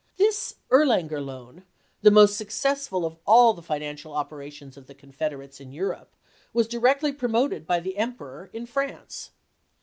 [0.17, 1.63] This Erlanger loan,
[2.01, 6.15] the most successful of all the financial operations of the Confederates in Europe,
[6.53, 9.29] was directly promoted by the Emperor in France.